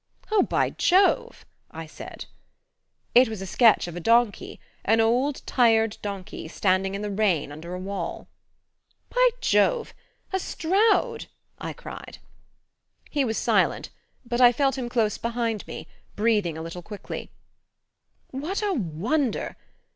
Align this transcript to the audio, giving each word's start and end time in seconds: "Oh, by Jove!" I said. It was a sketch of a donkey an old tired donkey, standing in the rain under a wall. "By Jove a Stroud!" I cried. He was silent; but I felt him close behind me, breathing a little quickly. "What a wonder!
"Oh, 0.31 0.41
by 0.41 0.71
Jove!" 0.71 1.45
I 1.69 1.85
said. 1.85 2.25
It 3.13 3.29
was 3.29 3.39
a 3.39 3.45
sketch 3.45 3.87
of 3.87 3.95
a 3.95 3.99
donkey 3.99 4.59
an 4.83 4.99
old 4.99 5.43
tired 5.45 5.97
donkey, 6.01 6.47
standing 6.47 6.95
in 6.95 7.03
the 7.03 7.11
rain 7.11 7.51
under 7.51 7.75
a 7.75 7.79
wall. 7.79 8.27
"By 9.11 9.29
Jove 9.41 9.93
a 10.33 10.39
Stroud!" 10.39 11.27
I 11.59 11.73
cried. 11.73 12.17
He 13.11 13.23
was 13.23 13.37
silent; 13.37 13.91
but 14.25 14.41
I 14.41 14.51
felt 14.51 14.75
him 14.75 14.89
close 14.89 15.19
behind 15.19 15.67
me, 15.67 15.87
breathing 16.15 16.57
a 16.57 16.63
little 16.63 16.81
quickly. 16.81 17.29
"What 18.31 18.63
a 18.63 18.73
wonder! 18.73 19.55